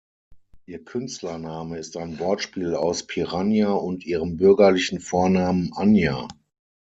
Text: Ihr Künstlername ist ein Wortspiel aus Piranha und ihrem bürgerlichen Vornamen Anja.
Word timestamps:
Ihr 0.65 0.83
Künstlername 0.83 1.77
ist 1.77 1.95
ein 1.95 2.17
Wortspiel 2.17 2.73
aus 2.73 3.05
Piranha 3.05 3.73
und 3.73 4.03
ihrem 4.03 4.35
bürgerlichen 4.37 4.99
Vornamen 4.99 5.73
Anja. 5.75 6.27